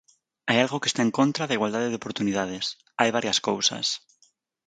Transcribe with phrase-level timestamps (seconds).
[0.49, 2.65] Hai algo que está en contra da igualdade de oportunidades,
[2.99, 3.85] hai varias cousas.